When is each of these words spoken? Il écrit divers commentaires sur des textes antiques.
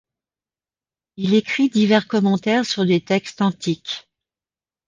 Il 1.17 1.35
écrit 1.35 1.69
divers 1.69 2.07
commentaires 2.07 2.65
sur 2.65 2.87
des 2.87 3.01
textes 3.01 3.39
antiques. 3.43 4.09